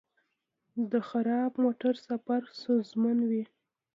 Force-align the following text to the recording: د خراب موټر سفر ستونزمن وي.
د 0.91 0.93
خراب 1.09 1.51
موټر 1.63 1.93
سفر 2.07 2.41
ستونزمن 2.59 3.17
وي. 3.29 3.43